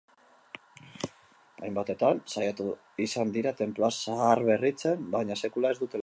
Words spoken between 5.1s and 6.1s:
baina sekula ez dute lortu.